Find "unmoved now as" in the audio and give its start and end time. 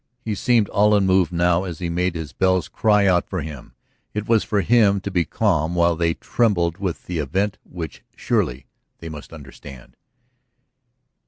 0.95-1.77